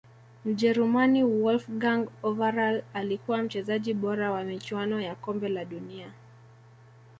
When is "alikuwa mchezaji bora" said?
2.93-4.31